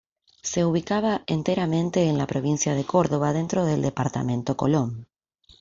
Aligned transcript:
Se 0.41 0.65
ubicaba 0.65 1.21
enteramente 1.27 2.07
en 2.09 2.17
la 2.17 2.25
provincia 2.25 2.73
de 2.73 2.85
Córdoba, 2.85 3.33
dentro 3.33 3.65
del 3.65 3.83
Departamento 3.83 4.57
Colón. 4.57 5.05